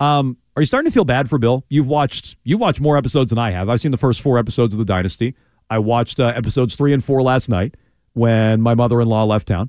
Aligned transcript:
Um, 0.00 0.36
are 0.56 0.62
you 0.62 0.66
starting 0.66 0.90
to 0.90 0.94
feel 0.94 1.04
bad 1.04 1.28
for 1.28 1.38
Bill? 1.38 1.64
You've 1.68 1.86
watched 1.86 2.36
you've 2.44 2.60
watched 2.60 2.80
more 2.80 2.96
episodes 2.96 3.30
than 3.30 3.38
I 3.38 3.50
have. 3.50 3.68
I've 3.68 3.80
seen 3.80 3.90
the 3.90 3.96
first 3.96 4.22
four 4.22 4.38
episodes 4.38 4.74
of 4.74 4.78
the 4.78 4.84
Dynasty. 4.84 5.34
I 5.68 5.78
watched 5.78 6.20
uh, 6.20 6.26
episodes 6.26 6.76
three 6.76 6.92
and 6.92 7.04
four 7.04 7.22
last 7.22 7.48
night 7.48 7.76
when 8.14 8.60
my 8.60 8.74
mother-in-law 8.74 9.24
left 9.24 9.48
town, 9.48 9.68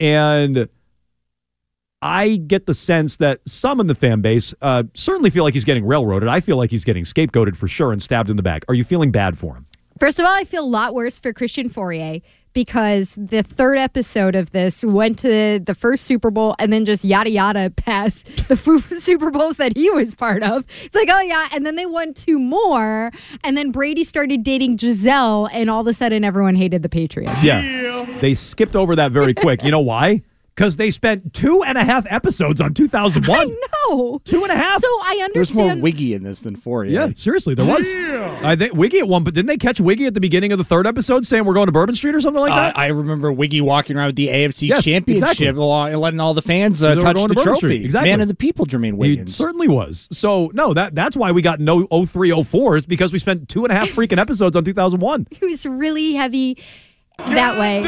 and 0.00 0.68
I 2.00 2.36
get 2.36 2.66
the 2.66 2.74
sense 2.74 3.16
that 3.16 3.40
some 3.46 3.80
in 3.80 3.86
the 3.86 3.94
fan 3.94 4.20
base 4.20 4.54
uh, 4.62 4.84
certainly 4.94 5.30
feel 5.30 5.44
like 5.44 5.54
he's 5.54 5.64
getting 5.64 5.84
railroaded. 5.84 6.28
I 6.28 6.40
feel 6.40 6.56
like 6.56 6.70
he's 6.70 6.84
getting 6.84 7.04
scapegoated 7.04 7.56
for 7.56 7.68
sure 7.68 7.92
and 7.92 8.02
stabbed 8.02 8.30
in 8.30 8.36
the 8.36 8.42
back. 8.42 8.64
Are 8.68 8.74
you 8.74 8.84
feeling 8.84 9.10
bad 9.10 9.36
for 9.36 9.54
him? 9.56 9.66
First 9.98 10.18
of 10.18 10.26
all, 10.26 10.34
I 10.34 10.44
feel 10.44 10.62
a 10.62 10.66
lot 10.66 10.94
worse 10.94 11.18
for 11.18 11.32
Christian 11.32 11.68
Fauria 11.70 12.22
because 12.56 13.12
the 13.18 13.42
third 13.42 13.76
episode 13.76 14.34
of 14.34 14.48
this 14.48 14.82
went 14.82 15.18
to 15.18 15.60
the 15.60 15.74
first 15.74 16.04
Super 16.04 16.30
Bowl 16.30 16.56
and 16.58 16.72
then 16.72 16.86
just 16.86 17.04
yada 17.04 17.28
yada 17.28 17.68
past 17.68 18.24
the 18.48 18.56
Super 18.96 19.30
Bowls 19.30 19.58
that 19.58 19.76
he 19.76 19.90
was 19.90 20.14
part 20.14 20.42
of. 20.42 20.64
It's 20.82 20.94
like, 20.94 21.10
oh 21.12 21.20
yeah, 21.20 21.48
and 21.52 21.66
then 21.66 21.76
they 21.76 21.84
won 21.84 22.14
two 22.14 22.38
more, 22.38 23.10
and 23.44 23.58
then 23.58 23.72
Brady 23.72 24.04
started 24.04 24.42
dating 24.42 24.78
Gisele, 24.78 25.50
and 25.52 25.68
all 25.68 25.82
of 25.82 25.86
a 25.86 25.92
sudden 25.92 26.24
everyone 26.24 26.54
hated 26.54 26.82
the 26.82 26.88
Patriots. 26.88 27.44
Yeah. 27.44 28.06
They 28.20 28.32
skipped 28.32 28.74
over 28.74 28.96
that 28.96 29.12
very 29.12 29.34
quick. 29.34 29.62
You 29.62 29.70
know 29.70 29.80
why? 29.80 30.22
Because 30.56 30.76
they 30.76 30.90
spent 30.90 31.34
two 31.34 31.62
and 31.62 31.76
a 31.76 31.84
half 31.84 32.06
episodes 32.08 32.62
on 32.62 32.72
2001. 32.72 33.38
I 33.38 33.44
know. 33.90 34.18
Two 34.24 34.42
and 34.42 34.50
a 34.50 34.56
half. 34.56 34.80
So 34.80 34.88
I 34.88 35.20
understand. 35.22 35.34
There's 35.68 35.76
more. 35.76 35.82
Wiggy 35.82 36.14
in 36.14 36.22
this 36.22 36.40
than 36.40 36.56
four. 36.56 36.86
Yeah, 36.86 37.10
seriously, 37.10 37.54
there 37.54 37.66
was. 37.66 37.86
I 38.42 38.56
think 38.56 38.72
Wiggy 38.72 39.00
at 39.00 39.06
one, 39.08 39.22
but 39.22 39.34
didn't 39.34 39.48
they 39.48 39.58
catch 39.58 39.80
Wiggy 39.82 40.06
at 40.06 40.14
the 40.14 40.20
beginning 40.20 40.52
of 40.52 40.58
the 40.58 40.64
third 40.64 40.86
episode 40.86 41.26
saying 41.26 41.44
we're 41.44 41.52
going 41.52 41.66
to 41.66 41.72
Bourbon 41.72 41.94
Street 41.94 42.14
or 42.14 42.22
something 42.22 42.40
like 42.40 42.52
Uh, 42.52 42.56
that? 42.56 42.78
I 42.78 42.86
remember 42.86 43.30
Wiggy 43.30 43.60
walking 43.60 43.98
around 43.98 44.06
with 44.06 44.16
the 44.16 44.28
AFC 44.28 44.68
Yes, 44.68 44.82
Championship 44.84 45.28
exactly. 45.30 45.46
along, 45.48 45.90
and 45.92 46.00
letting 46.00 46.20
all 46.20 46.32
the 46.32 46.40
fans 46.40 46.82
uh, 46.82 46.94
touch 46.94 47.16
going 47.16 47.28
the 47.28 47.34
to 47.34 47.42
trophy. 47.42 47.58
Street. 47.58 47.84
Exactly. 47.84 48.10
Man 48.10 48.22
of 48.22 48.28
the 48.28 48.34
people, 48.34 48.64
Jermaine 48.64 49.04
He 49.04 49.26
certainly 49.26 49.68
was. 49.68 50.08
So 50.10 50.50
no, 50.54 50.72
that 50.72 50.94
that's 50.94 51.18
why 51.18 51.32
we 51.32 51.42
got 51.42 51.60
no 51.60 51.86
03, 51.86 52.42
04. 52.42 52.78
It's 52.78 52.86
because 52.86 53.12
we 53.12 53.18
spent 53.18 53.50
two 53.50 53.64
and 53.64 53.72
a 53.72 53.74
half 53.76 53.88
freaking 53.90 54.18
episodes 54.18 54.56
on 54.56 54.64
2001. 54.64 55.26
It 55.32 55.42
was 55.44 55.66
really 55.66 56.14
heavy 56.14 56.56
that 57.18 57.58
way. 57.58 57.82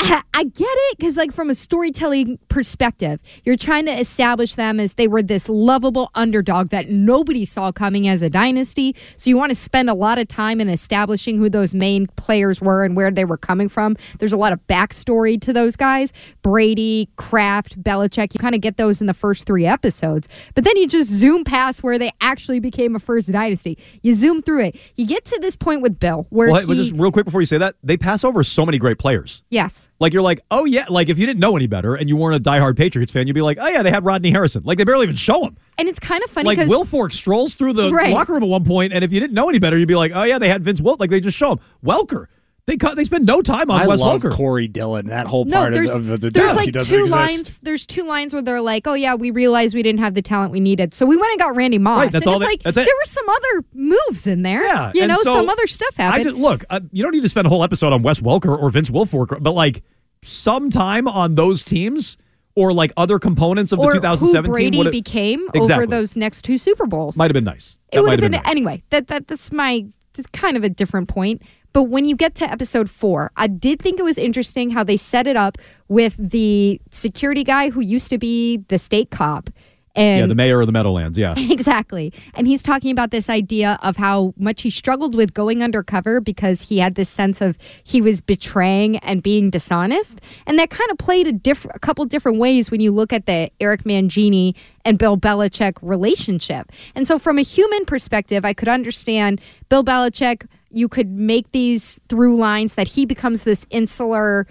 I 0.38 0.44
get 0.44 0.68
it 0.70 0.98
because, 0.98 1.16
like, 1.16 1.32
from 1.32 1.50
a 1.50 1.54
storytelling 1.54 2.38
perspective, 2.48 3.20
you're 3.44 3.56
trying 3.56 3.86
to 3.86 4.00
establish 4.00 4.54
them 4.54 4.78
as 4.78 4.94
they 4.94 5.08
were 5.08 5.20
this 5.20 5.48
lovable 5.48 6.10
underdog 6.14 6.68
that 6.68 6.88
nobody 6.88 7.44
saw 7.44 7.72
coming 7.72 8.06
as 8.06 8.22
a 8.22 8.30
dynasty. 8.30 8.94
So 9.16 9.30
you 9.30 9.36
want 9.36 9.50
to 9.50 9.56
spend 9.56 9.90
a 9.90 9.94
lot 9.94 10.18
of 10.18 10.28
time 10.28 10.60
in 10.60 10.68
establishing 10.68 11.38
who 11.38 11.50
those 11.50 11.74
main 11.74 12.06
players 12.14 12.60
were 12.60 12.84
and 12.84 12.94
where 12.94 13.10
they 13.10 13.24
were 13.24 13.36
coming 13.36 13.68
from. 13.68 13.96
There's 14.20 14.32
a 14.32 14.36
lot 14.36 14.52
of 14.52 14.64
backstory 14.68 15.40
to 15.40 15.52
those 15.52 15.74
guys 15.74 16.12
Brady, 16.42 17.08
Kraft, 17.16 17.82
Belichick. 17.82 18.32
You 18.32 18.38
kind 18.38 18.54
of 18.54 18.60
get 18.60 18.76
those 18.76 19.00
in 19.00 19.08
the 19.08 19.14
first 19.14 19.44
three 19.44 19.66
episodes. 19.66 20.28
But 20.54 20.62
then 20.62 20.76
you 20.76 20.86
just 20.86 21.10
zoom 21.10 21.42
past 21.42 21.82
where 21.82 21.98
they 21.98 22.12
actually 22.20 22.60
became 22.60 22.94
a 22.94 23.00
first 23.00 23.32
dynasty. 23.32 23.76
You 24.02 24.14
zoom 24.14 24.40
through 24.42 24.66
it. 24.66 24.80
You 24.94 25.04
get 25.04 25.24
to 25.24 25.38
this 25.42 25.56
point 25.56 25.82
with 25.82 25.98
Bill 25.98 26.28
where 26.30 26.52
Well, 26.52 26.64
he. 26.64 26.74
just 26.76 26.92
real 26.92 27.10
quick 27.10 27.24
before 27.24 27.40
you 27.40 27.46
say 27.46 27.58
that, 27.58 27.74
they 27.82 27.96
pass 27.96 28.22
over 28.22 28.44
so 28.44 28.64
many 28.64 28.78
great 28.78 28.98
players. 28.98 29.42
yes. 29.50 29.87
Like 30.00 30.12
you're 30.12 30.22
like, 30.22 30.40
oh 30.50 30.64
yeah, 30.64 30.86
like 30.88 31.08
if 31.08 31.18
you 31.18 31.26
didn't 31.26 31.40
know 31.40 31.56
any 31.56 31.66
better 31.66 31.94
and 31.96 32.08
you 32.08 32.16
weren't 32.16 32.36
a 32.36 32.40
diehard 32.50 32.76
Patriots 32.76 33.12
fan, 33.12 33.26
you'd 33.26 33.34
be 33.34 33.42
like, 33.42 33.58
oh 33.60 33.66
yeah, 33.66 33.82
they 33.82 33.90
had 33.90 34.04
Rodney 34.04 34.30
Harrison. 34.30 34.62
Like 34.64 34.78
they 34.78 34.84
barely 34.84 35.04
even 35.04 35.16
show 35.16 35.44
him. 35.44 35.56
And 35.76 35.88
it's 35.88 35.98
kind 35.98 36.22
of 36.22 36.30
funny 36.30 36.46
Like. 36.46 36.68
Will 36.68 36.84
Fork 36.84 37.12
strolls 37.12 37.54
through 37.54 37.72
the 37.72 37.90
Right. 37.92 38.12
locker 38.12 38.32
room 38.34 38.42
at 38.44 38.48
one 38.48 38.64
point, 38.64 38.92
and 38.92 39.02
if 39.04 39.12
you 39.12 39.18
didn't 39.20 39.34
know 39.34 39.48
any 39.48 39.58
better, 39.58 39.76
you'd 39.76 39.88
be 39.88 39.96
like, 39.96 40.12
oh 40.14 40.22
yeah, 40.24 40.38
they 40.38 40.48
had 40.48 40.62
Vince 40.62 40.80
Wilt. 40.80 41.00
Like 41.00 41.10
they 41.10 41.20
just 41.20 41.36
show 41.36 41.52
him 41.52 41.60
Welker. 41.84 42.26
They 42.68 42.76
cut. 42.76 42.96
They 42.96 43.04
spend 43.04 43.24
no 43.24 43.40
time 43.40 43.70
on 43.70 43.80
I 43.80 43.86
Wes 43.86 43.98
love 44.00 44.20
Welker. 44.22 44.30
Corey 44.30 44.68
Dillon. 44.68 45.06
That 45.06 45.26
whole 45.26 45.46
No, 45.46 45.56
part 45.56 45.72
there's 45.72 45.90
of, 45.90 46.06
the- 46.06 46.14
of 46.14 46.20
the 46.20 46.30
there's 46.30 46.48
dance 46.52 46.64
he 46.64 46.70
like 46.72 46.86
two 46.86 46.94
exist. 47.04 47.10
lines. 47.10 47.58
There's 47.60 47.86
two 47.86 48.02
lines 48.04 48.34
where 48.34 48.42
they're 48.42 48.60
like, 48.60 48.86
"Oh 48.86 48.92
yeah, 48.92 49.14
we 49.14 49.30
realized 49.30 49.74
we 49.74 49.82
didn't 49.82 50.00
have 50.00 50.12
the 50.12 50.20
talent 50.20 50.52
we 50.52 50.60
needed, 50.60 50.92
so 50.92 51.06
we 51.06 51.16
went 51.16 51.30
and 51.30 51.38
got 51.40 51.56
Randy 51.56 51.78
Moss." 51.78 51.98
Right, 52.00 52.12
that's 52.12 52.26
and 52.26 52.34
all 52.34 52.42
it's 52.42 52.46
they- 52.46 52.52
like 52.52 52.62
that's 52.62 52.76
it. 52.76 52.84
there 52.84 52.94
were 52.94 53.06
some 53.06 53.28
other 53.28 53.64
moves 53.72 54.26
in 54.26 54.42
there. 54.42 54.62
Yeah, 54.62 54.92
you 54.94 55.06
know, 55.06 55.16
so 55.22 55.34
some 55.34 55.48
other 55.48 55.66
stuff 55.66 55.94
I 55.98 56.02
happened. 56.02 56.24
just 56.24 56.36
look. 56.36 56.64
Uh, 56.68 56.80
you 56.92 57.02
don't 57.02 57.12
need 57.12 57.22
to 57.22 57.28
spend 57.30 57.46
a 57.46 57.48
whole 57.48 57.64
episode 57.64 57.94
on 57.94 58.02
Wes 58.02 58.20
Welker 58.20 58.56
or 58.56 58.68
Vince 58.70 58.90
Wilfork, 58.90 59.42
but 59.42 59.52
like 59.52 59.82
some 60.20 60.68
time 60.68 61.08
on 61.08 61.36
those 61.36 61.64
teams 61.64 62.18
or 62.54 62.74
like 62.74 62.92
other 62.98 63.18
components 63.18 63.72
of 63.72 63.78
or 63.78 63.92
the 63.92 63.98
2017 63.98 64.44
who 64.44 64.52
Brady 64.52 64.78
would've- 64.78 64.90
became 64.92 65.46
Exactly. 65.54 65.84
over 65.84 65.86
those 65.86 66.16
next 66.16 66.42
two 66.42 66.58
Super 66.58 66.86
Bowls. 66.86 67.16
might 67.16 67.30
have 67.30 67.34
been 67.34 67.44
nice. 67.44 67.78
it 67.92 68.00
would 68.00 68.08
might 68.08 68.12
have 68.20 68.30
been, 68.30 68.32
nice. 68.32 68.50
anyway. 68.50 68.82
That 68.90 69.06
that 69.06 69.26
that's 69.26 69.50
my 69.52 69.86
that's 70.14 70.26
kind 70.32 70.56
of 70.56 70.64
a 70.64 70.68
different 70.68 71.08
point. 71.08 71.40
But 71.78 71.84
when 71.84 72.06
you 72.06 72.16
get 72.16 72.34
to 72.34 72.50
episode 72.50 72.90
four, 72.90 73.30
I 73.36 73.46
did 73.46 73.78
think 73.78 74.00
it 74.00 74.02
was 74.02 74.18
interesting 74.18 74.70
how 74.70 74.82
they 74.82 74.96
set 74.96 75.28
it 75.28 75.36
up 75.36 75.58
with 75.86 76.16
the 76.18 76.80
security 76.90 77.44
guy 77.44 77.70
who 77.70 77.80
used 77.80 78.10
to 78.10 78.18
be 78.18 78.64
the 78.66 78.80
state 78.80 79.12
cop. 79.12 79.48
And 79.94 80.22
Yeah, 80.22 80.26
the 80.26 80.34
mayor 80.34 80.60
of 80.60 80.66
the 80.66 80.72
Meadowlands. 80.72 81.16
Yeah. 81.16 81.36
Exactly. 81.58 82.12
And 82.34 82.48
he's 82.48 82.64
talking 82.64 82.90
about 82.90 83.12
this 83.12 83.30
idea 83.30 83.78
of 83.84 83.96
how 83.96 84.34
much 84.36 84.62
he 84.62 84.70
struggled 84.70 85.14
with 85.14 85.34
going 85.34 85.62
undercover 85.62 86.20
because 86.20 86.62
he 86.62 86.78
had 86.78 86.96
this 86.96 87.08
sense 87.08 87.40
of 87.40 87.56
he 87.84 88.00
was 88.02 88.20
betraying 88.20 88.96
and 88.96 89.22
being 89.22 89.48
dishonest. 89.48 90.20
And 90.48 90.58
that 90.58 90.70
kind 90.70 90.90
of 90.90 90.98
played 90.98 91.28
a 91.28 91.32
different 91.32 91.76
a 91.76 91.78
couple 91.78 92.04
different 92.06 92.38
ways 92.38 92.72
when 92.72 92.80
you 92.80 92.90
look 92.90 93.12
at 93.12 93.26
the 93.26 93.50
Eric 93.60 93.84
Mangini 93.84 94.56
and 94.84 94.98
Bill 94.98 95.16
Belichick 95.16 95.74
relationship. 95.80 96.72
And 96.96 97.06
so 97.06 97.20
from 97.20 97.38
a 97.38 97.42
human 97.42 97.84
perspective, 97.84 98.44
I 98.44 98.52
could 98.52 98.68
understand 98.68 99.40
Bill 99.68 99.84
Belichick, 99.84 100.46
you 100.70 100.88
could 100.88 101.10
make 101.10 101.50
these 101.52 101.98
through 102.08 102.36
lines 102.36 102.74
that 102.74 102.88
he 102.88 103.06
becomes 103.06 103.42
this 103.42 103.66
insular 103.70 104.46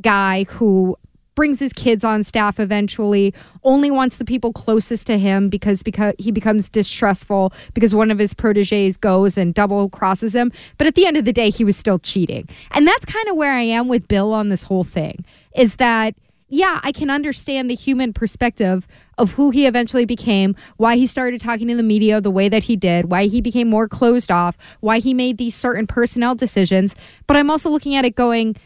guy 0.00 0.44
who 0.44 0.96
brings 1.34 1.58
his 1.58 1.72
kids 1.72 2.04
on 2.04 2.22
staff 2.22 2.60
eventually 2.60 3.32
only 3.62 3.90
wants 3.90 4.16
the 4.16 4.24
people 4.24 4.52
closest 4.52 5.06
to 5.06 5.16
him 5.16 5.48
because 5.48 5.82
because 5.82 6.12
he 6.18 6.30
becomes 6.30 6.68
distrustful 6.68 7.52
because 7.72 7.94
one 7.94 8.10
of 8.10 8.18
his 8.18 8.34
proteges 8.34 8.96
goes 8.96 9.38
and 9.38 9.54
double 9.54 9.88
crosses 9.88 10.34
him. 10.34 10.52
But 10.76 10.86
at 10.86 10.96
the 10.96 11.06
end 11.06 11.16
of 11.16 11.24
the 11.24 11.32
day 11.32 11.50
he 11.50 11.64
was 11.64 11.76
still 11.76 11.98
cheating. 11.98 12.48
And 12.72 12.86
that's 12.86 13.04
kind 13.04 13.28
of 13.28 13.36
where 13.36 13.54
i 13.54 13.62
am 13.62 13.88
with 13.88 14.06
bill 14.08 14.32
on 14.32 14.48
this 14.48 14.64
whole 14.64 14.84
thing 14.84 15.24
is 15.56 15.76
that 15.76 16.14
yeah, 16.50 16.80
I 16.82 16.92
can 16.92 17.10
understand 17.10 17.70
the 17.70 17.74
human 17.74 18.12
perspective 18.12 18.86
of 19.16 19.32
who 19.32 19.50
he 19.50 19.66
eventually 19.66 20.04
became, 20.04 20.56
why 20.76 20.96
he 20.96 21.06
started 21.06 21.40
talking 21.40 21.68
to 21.68 21.76
the 21.76 21.82
media 21.82 22.20
the 22.20 22.30
way 22.30 22.48
that 22.48 22.64
he 22.64 22.76
did, 22.76 23.10
why 23.10 23.26
he 23.26 23.40
became 23.40 23.70
more 23.70 23.88
closed 23.88 24.30
off, 24.30 24.56
why 24.80 24.98
he 24.98 25.14
made 25.14 25.38
these 25.38 25.54
certain 25.54 25.86
personnel 25.86 26.34
decisions. 26.34 26.94
But 27.26 27.36
I'm 27.36 27.50
also 27.50 27.70
looking 27.70 27.94
at 27.94 28.04
it 28.04 28.16
going, 28.16 28.56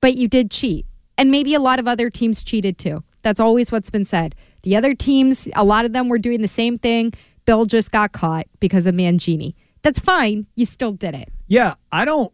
but 0.00 0.16
you 0.16 0.28
did 0.28 0.50
cheat. 0.50 0.86
And 1.16 1.30
maybe 1.30 1.54
a 1.54 1.60
lot 1.60 1.78
of 1.78 1.88
other 1.88 2.10
teams 2.10 2.44
cheated 2.44 2.78
too. 2.78 3.02
That's 3.22 3.40
always 3.40 3.72
what's 3.72 3.90
been 3.90 4.04
said. 4.04 4.34
The 4.62 4.76
other 4.76 4.94
teams, 4.94 5.48
a 5.54 5.64
lot 5.64 5.84
of 5.84 5.92
them 5.92 6.08
were 6.08 6.18
doing 6.18 6.42
the 6.42 6.48
same 6.48 6.78
thing. 6.78 7.12
Bill 7.46 7.64
just 7.64 7.90
got 7.90 8.12
caught 8.12 8.46
because 8.60 8.86
of 8.86 8.94
Mangini. 8.94 9.54
That's 9.82 9.98
fine. 9.98 10.46
You 10.56 10.66
still 10.66 10.92
did 10.92 11.14
it. 11.14 11.30
Yeah, 11.46 11.74
I 11.90 12.04
don't 12.04 12.32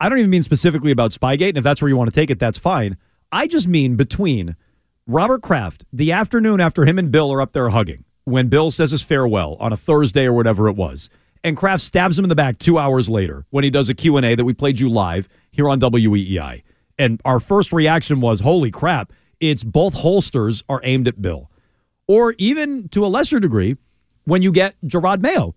I 0.00 0.08
don't 0.08 0.18
even 0.18 0.30
mean 0.30 0.42
specifically 0.42 0.90
about 0.90 1.12
Spygate, 1.12 1.50
and 1.50 1.58
if 1.58 1.64
that's 1.64 1.80
where 1.80 1.88
you 1.88 1.96
want 1.96 2.10
to 2.10 2.14
take 2.14 2.30
it, 2.30 2.38
that's 2.38 2.58
fine. 2.58 2.96
I 3.34 3.48
just 3.48 3.66
mean 3.66 3.96
between 3.96 4.54
Robert 5.08 5.42
Kraft, 5.42 5.84
the 5.92 6.12
afternoon 6.12 6.60
after 6.60 6.84
him 6.84 7.00
and 7.00 7.10
Bill 7.10 7.32
are 7.32 7.40
up 7.40 7.50
there 7.50 7.68
hugging, 7.68 8.04
when 8.26 8.46
Bill 8.46 8.70
says 8.70 8.92
his 8.92 9.02
farewell 9.02 9.56
on 9.58 9.72
a 9.72 9.76
Thursday 9.76 10.26
or 10.26 10.32
whatever 10.32 10.68
it 10.68 10.76
was, 10.76 11.08
and 11.42 11.56
Kraft 11.56 11.82
stabs 11.82 12.16
him 12.16 12.24
in 12.24 12.28
the 12.28 12.36
back 12.36 12.58
two 12.58 12.78
hours 12.78 13.10
later 13.10 13.44
when 13.50 13.64
he 13.64 13.70
does 13.70 13.88
a 13.88 13.94
Q&A 13.94 14.36
that 14.36 14.44
we 14.44 14.54
played 14.54 14.78
you 14.78 14.88
live 14.88 15.28
here 15.50 15.68
on 15.68 15.80
WEEI. 15.80 16.62
And 16.96 17.20
our 17.24 17.40
first 17.40 17.72
reaction 17.72 18.20
was, 18.20 18.38
holy 18.38 18.70
crap, 18.70 19.12
it's 19.40 19.64
both 19.64 19.94
holsters 19.94 20.62
are 20.68 20.80
aimed 20.84 21.08
at 21.08 21.20
Bill. 21.20 21.50
or 22.06 22.34
even 22.38 22.88
to 22.90 23.04
a 23.04 23.08
lesser 23.08 23.40
degree, 23.40 23.76
when 24.26 24.42
you 24.42 24.52
get 24.52 24.76
Jerod 24.84 25.20
Mayo 25.20 25.56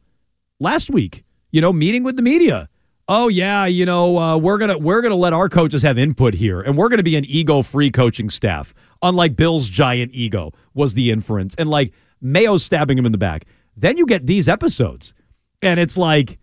last 0.59 0.89
week, 0.89 1.23
you 1.51 1.61
know, 1.61 1.71
meeting 1.71 2.03
with 2.03 2.15
the 2.15 2.23
media. 2.23 2.69
Oh 3.09 3.29
yeah, 3.29 3.65
you 3.65 3.85
know, 3.85 4.17
uh, 4.17 4.37
we're 4.37 4.57
gonna 4.57 4.77
we're 4.77 5.01
gonna 5.01 5.15
let 5.15 5.31
our 5.31 5.47
coaches 5.47 5.81
have 5.83 5.97
input 5.97 6.33
here, 6.33 6.59
and 6.61 6.77
we're 6.77 6.89
gonna 6.89 7.03
be 7.03 7.15
an 7.15 7.23
ego-free 7.25 7.89
coaching 7.91 8.29
staff, 8.29 8.73
unlike 9.01 9.37
Bill's 9.37 9.69
giant 9.69 10.11
ego 10.13 10.51
was 10.73 10.93
the 10.93 11.09
inference, 11.11 11.55
and 11.55 11.69
like 11.69 11.93
Mayo 12.19 12.57
stabbing 12.57 12.97
him 12.97 13.05
in 13.05 13.13
the 13.13 13.17
back. 13.17 13.45
Then 13.77 13.97
you 13.97 14.05
get 14.05 14.25
these 14.25 14.49
episodes, 14.49 15.13
and 15.61 15.79
it's 15.79 15.97
like, 15.97 16.37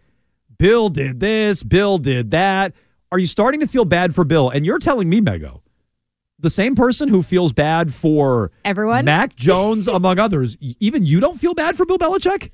Bill 0.59 0.89
did 0.89 1.21
this, 1.21 1.63
Bill 1.63 1.99
did 1.99 2.31
that. 2.31 2.73
Are 3.13 3.19
you 3.19 3.27
starting 3.27 3.61
to 3.61 3.67
feel 3.67 3.85
bad 3.85 4.15
for 4.15 4.25
Bill? 4.25 4.49
And 4.49 4.65
you're 4.65 4.79
telling 4.79 5.09
me, 5.11 5.21
Mego, 5.21 5.61
the 6.39 6.49
same 6.51 6.75
person 6.75 7.09
who 7.09 7.23
feels 7.23 7.53
bad 7.53 7.93
for 7.93 8.53
Everyone? 8.65 9.05
Mac 9.05 9.37
Jones, 9.37 9.87
among 9.87 10.19
others, 10.19 10.57
even 10.61 11.05
you 11.05 11.21
don't 11.21 11.39
feel 11.39 11.55
bad 11.55 11.77
for 11.77 11.85
Bill 11.85 11.99
Belichick? 11.99 12.51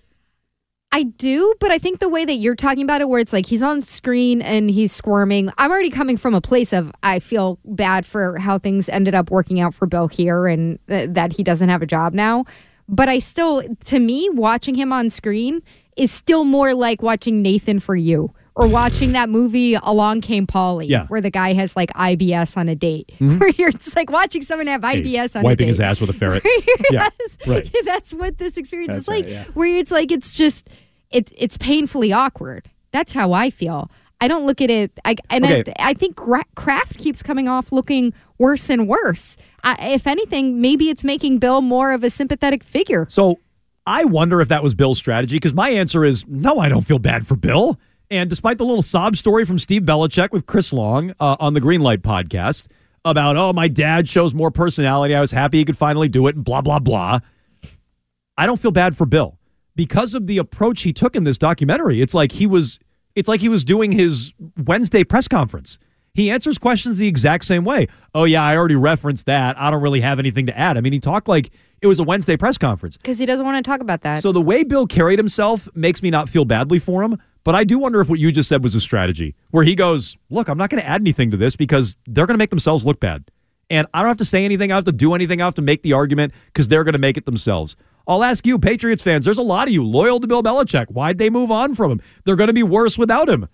I 0.92 1.04
do, 1.04 1.54
but 1.60 1.70
I 1.70 1.78
think 1.78 2.00
the 2.00 2.08
way 2.08 2.25
that 2.25 2.34
you're 2.34 2.56
talking 2.56 2.82
about 2.82 3.00
it, 3.00 3.08
where 3.08 3.20
it's 3.20 3.32
like 3.32 3.46
he's 3.46 3.62
on 3.62 3.81
screen 3.81 4.42
and 4.42 4.69
he's 4.69 4.90
squirming, 4.90 5.48
I'm 5.56 5.70
already 5.70 5.90
coming 5.90 6.16
from 6.16 6.34
a 6.34 6.40
place 6.40 6.72
of 6.72 6.90
I 7.04 7.20
feel 7.20 7.60
bad 7.64 8.04
for 8.04 8.38
how 8.38 8.58
things 8.58 8.88
ended 8.88 9.14
up 9.14 9.31
working 9.31 9.60
out 9.60 9.72
for 9.72 9.87
Bill 9.87 10.08
here 10.08 10.48
and 10.48 10.81
th- 10.88 11.10
that 11.12 11.32
he 11.32 11.44
doesn't 11.44 11.69
have 11.69 11.81
a 11.81 11.87
job 11.87 12.12
now. 12.12 12.44
But 12.88 13.08
I 13.08 13.20
still, 13.20 13.62
to 13.84 14.00
me, 14.00 14.28
watching 14.31 14.75
him 14.75 14.92
on 14.92 15.10
screen 15.10 15.62
is 15.96 16.10
still 16.10 16.42
more 16.42 16.75
like 16.75 17.02
watching 17.02 17.40
Nathan 17.40 17.78
for 17.78 17.94
you 17.94 18.34
or 18.61 18.69
watching 18.69 19.12
that 19.12 19.29
movie 19.29 19.75
Along 19.75 20.21
Came 20.21 20.47
Polly, 20.47 20.87
Yeah. 20.87 21.07
where 21.07 21.21
the 21.21 21.31
guy 21.31 21.53
has 21.55 21.75
like 21.77 21.91
IBS 21.95 22.57
on 22.57 22.69
a 22.69 22.75
date. 22.75 23.11
Mhm. 23.19 23.41
Where 23.41 23.49
you're 23.51 23.73
just 23.73 23.97
like 23.97 24.11
watching 24.11 24.43
someone 24.43 24.67
have 24.67 24.85
He's 24.85 25.15
IBS 25.15 25.35
on 25.37 25.41
a 25.41 25.43
date. 25.43 25.45
wiping 25.45 25.69
his 25.69 25.81
ass 25.81 26.01
with 26.01 26.11
a 26.11 26.12
ferret. 26.12 26.45
yeah, 26.91 27.09
right. 27.47 27.75
That's 27.85 28.12
what 28.12 28.39
this 28.39 28.57
experience 28.57 28.93
That's 28.95 29.03
is 29.05 29.09
like. 29.09 29.27
yeah. 29.29 29.45
Where 29.55 29.77
it's 29.77 29.91
like 29.91 30.12
it's 30.12 30.37
just 30.37 30.69
it 31.11 31.33
it's 31.37 31.57
painfully 31.57 32.12
awkward. 32.12 32.71
That's 32.93 33.12
how 33.12 33.33
I 33.33 33.51
feel. 33.51 33.91
I 34.21 34.29
don't 34.29 34.45
look 34.45 34.61
at 34.61 34.69
it. 34.71 34.93
I 35.05 35.17
and 35.31 35.45
Okay. 35.45 35.73
I, 35.79 35.91
I 35.91 35.95
think 35.95 36.17
Gra- 36.17 36.45
Kraft 36.55 36.99
keeps 36.99 37.23
coming 37.23 37.49
off 37.49 37.73
looking 37.73 38.12
worse 38.39 38.69
and 38.69 38.87
worse. 38.87 39.37
I, 39.65 39.93
if 39.93 40.07
anything, 40.07 40.61
maybe 40.61 40.91
it's 40.91 41.05
making 41.05 41.39
Bill 41.39 41.62
more 41.62 41.93
of 41.93 42.05
a 42.05 42.11
sympathetic 42.11 42.62
figure. 42.62 43.07
So 43.09 43.39
I 43.87 44.05
wonder 44.05 44.41
if 44.43 44.49
that 44.49 44.62
was 44.62 44.75
Bill's 44.75 44.99
strategy 44.99 45.37
because 45.37 45.55
my 45.55 45.71
answer 45.71 46.05
is 46.05 46.27
no, 46.29 46.59
I 46.59 46.69
don't 46.69 46.83
feel 46.83 46.99
bad 46.99 47.27
for 47.27 47.35
Bill. 47.37 47.79
And 48.11 48.29
despite 48.29 48.59
the 48.59 48.65
little 48.65 48.83
sob 48.83 49.17
story 49.17 49.45
from 49.45 49.59
Steve 49.59 49.83
Belichick 49.83 50.33
with 50.33 50.47
Chris 50.47 50.73
Long 50.73 51.15
uh, 51.21 51.37
on 51.39 51.55
the 51.55 51.61
Greenlight 51.61 51.99
podcast 51.99 52.67
about, 53.05 53.37
oh, 53.37 53.53
my 53.53 53.69
dad 53.69 54.09
shows 54.09 54.35
more 54.35 54.51
personality. 54.51 55.15
I 55.15 55.21
was 55.21 55.31
happy 55.31 55.59
he 55.59 55.65
could 55.65 55.79
finally 55.79 56.09
do 56.09 56.27
it 56.27 56.35
and 56.35 56.45
blah, 56.45 56.61
blah, 56.61 56.81
blah. 56.81 57.21
I 58.37 58.47
don't 58.47 58.61
feel 58.61 58.73
bad 58.73 58.97
for 58.97 59.07
Bill 59.07 59.39
because 59.77 60.15
of 60.15 60.27
the 60.27 60.39
approach 60.39 60.83
he 60.83 60.93
took 60.93 61.15
in 61.15 61.25
this 61.25 61.39
documentary. 61.39 62.03
It's 62.03 62.15
like 62.15 62.33
he 62.33 62.47
was 62.47 62.81
it's 63.15 63.29
like 63.29 63.41
he 63.41 63.49
was 63.49 63.65
doing 63.65 63.93
his 63.93 64.33
Wednesday 64.65 65.05
press 65.05 65.29
conference. 65.29 65.79
He 66.15 66.31
answers 66.31 66.59
questions 66.59 66.99
the 66.99 67.07
exact 67.07 67.45
same 67.45 67.65
way. 67.65 67.87
Oh 68.15 68.25
yeah, 68.25 68.43
I 68.43 68.57
already 68.57 68.75
referenced 68.75 69.27
that. 69.27 69.59
I 69.59 69.71
don't 69.71 69.83
really 69.83 70.01
have 70.01 70.19
anything 70.19 70.47
to 70.47 70.59
add. 70.59 70.77
I 70.77 70.81
mean, 70.81 70.93
he 70.93 71.01
talked 71.01 71.29
like 71.29 71.51
it 71.81 71.87
was 71.87 71.99
a 71.99 72.03
Wednesday 72.05 72.37
press 72.37 72.59
conference. 72.59 72.97
Because 72.97 73.19
he 73.19 73.27
doesn't 73.27 73.45
want 73.47 73.65
to 73.65 73.69
talk 73.69 73.81
about 73.81 74.03
that. 74.03 74.21
So 74.23 74.33
the 74.33 74.41
way 74.41 74.65
Bill 74.65 74.87
carried 74.87 75.19
himself 75.19 75.69
makes 75.75 76.03
me 76.03 76.11
not 76.11 76.29
feel 76.29 76.45
badly 76.45 76.79
for 76.79 77.03
him, 77.03 77.17
but 77.44 77.54
I 77.54 77.64
do 77.64 77.78
wonder 77.78 78.00
if 78.00 78.08
what 78.08 78.19
you 78.19 78.32
just 78.32 78.48
said 78.48 78.62
was 78.62 78.75
a 78.75 78.81
strategy 78.81 79.34
where 79.50 79.64
he 79.64 79.75
goes, 79.75 80.16
"Look, 80.28 80.48
I'm 80.48 80.58
not 80.58 80.70
going 80.70 80.82
to 80.82 80.88
add 80.88 81.00
anything 81.00 81.31
to 81.31 81.37
this 81.37 81.56
because 81.56 81.96
they're 82.06 82.26
going 82.26 82.34
to 82.34 82.42
make 82.42 82.50
themselves 82.50 82.84
look 82.84 83.00
bad. 83.00 83.31
And 83.69 83.87
I 83.94 84.00
don't 84.00 84.08
have 84.08 84.16
to 84.16 84.25
say 84.25 84.44
anything, 84.44 84.72
I 84.72 84.75
have 84.75 84.84
to 84.84 84.92
do 84.92 85.14
anything, 85.14 85.40
I 85.40 85.44
have 85.44 85.54
to 85.54 85.62
make 85.62 85.82
the 85.82 85.92
argument 85.92 86.32
because 86.46 86.69
they're 86.69 86.84
going 86.84 86.94
to 86.94 86.98
make 86.98 87.16
it 87.16 87.26
themselves." 87.26 87.76
I'll 88.06 88.25
ask 88.25 88.44
you, 88.44 88.58
Patriots 88.58 89.04
fans, 89.04 89.25
there's 89.25 89.38
a 89.38 89.42
lot 89.42 89.69
of 89.69 89.75
you 89.75 89.84
loyal 89.84 90.19
to 90.19 90.26
Bill 90.26 90.42
Belichick. 90.42 90.90
Why'd 90.90 91.19
they 91.19 91.31
move 91.31 91.50
on 91.50 91.76
from 91.76 91.92
him? 91.92 92.00
They're 92.25 92.34
going 92.34 92.48
to 92.48 92.54
be 92.54 92.64
worse 92.64 92.98
without 92.98 93.28
him. 93.28 93.46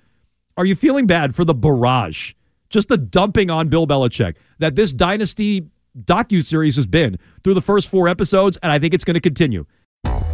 Are 0.57 0.65
you 0.65 0.75
feeling 0.75 1.07
bad 1.07 1.35
for 1.35 1.45
the 1.45 1.53
barrage? 1.53 2.33
Just 2.71 2.89
the 2.89 2.97
dumping 2.97 3.51
on 3.51 3.69
Bill 3.69 3.87
Belichick 3.87 4.37
that 4.59 4.75
this 4.75 4.93
dynasty 4.93 5.67
docu-series 6.05 6.77
has 6.77 6.87
been 6.87 7.19
through 7.45 7.55
the 7.55 7.61
first 7.61 7.91
four 7.91 8.09
episodes, 8.09 8.57
and 8.63 8.73
I 8.73 8.79
think 8.79 8.95
it's 8.95 9.05
going 9.05 9.15
to 9.15 9.21
continue. 9.21 9.67